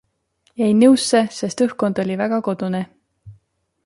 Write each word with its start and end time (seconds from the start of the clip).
Jäin 0.61 0.79
nõusse, 0.83 1.21
sest 1.39 1.63
õhkkond 1.67 2.01
oli 2.05 2.17
väga 2.25 2.41
kodune. 2.51 2.81